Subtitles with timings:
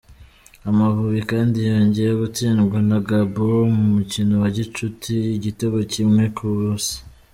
[0.69, 6.95] Amavubi kandi yongeye gutsindwa na Gabon mu mukino wa gicuti igitego kimwe ku busa.